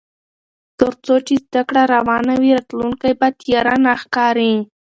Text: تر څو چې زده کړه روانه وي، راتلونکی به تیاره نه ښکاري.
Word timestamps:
تر 0.79 0.91
څو 1.05 1.15
چې 1.27 1.33
زده 1.45 1.61
کړه 1.69 1.83
روانه 1.95 2.33
وي، 2.41 2.51
راتلونکی 2.57 3.11
به 3.19 3.27
تیاره 3.41 3.75
نه 3.85 3.93
ښکاري. 4.01 4.53